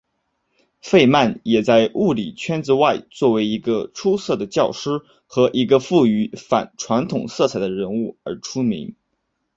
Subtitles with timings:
[0.81, 4.89] 费曼也在物理圈子外作为一个出色的教师
[5.27, 8.95] 和一个富于反传统色彩的人物而出名。